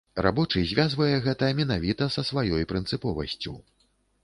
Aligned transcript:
Рабочы 0.25 0.61
звязвае 0.71 1.09
гэта 1.25 1.51
менавіта 1.59 2.09
са 2.17 2.25
сваёй 2.31 2.67
прынцыповасцю. 2.73 3.57